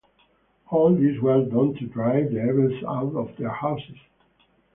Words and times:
All 0.71 0.95
this 0.95 1.21
was 1.21 1.47
done 1.49 1.75
to 1.75 1.85
drive 1.85 2.31
the 2.31 2.41
evils 2.43 2.83
out 2.85 3.13
of 3.15 3.37
their 3.37 3.51
houses. 3.53 3.97